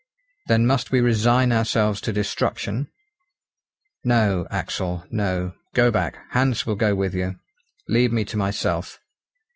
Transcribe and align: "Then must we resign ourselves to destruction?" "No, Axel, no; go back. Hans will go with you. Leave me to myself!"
"Then 0.47 0.65
must 0.65 0.89
we 0.91 0.99
resign 0.99 1.51
ourselves 1.51 2.01
to 2.01 2.11
destruction?" 2.11 2.87
"No, 4.03 4.47
Axel, 4.49 5.05
no; 5.11 5.53
go 5.75 5.91
back. 5.91 6.17
Hans 6.31 6.65
will 6.65 6.73
go 6.73 6.95
with 6.95 7.13
you. 7.13 7.35
Leave 7.87 8.11
me 8.11 8.25
to 8.25 8.35
myself!" 8.35 8.99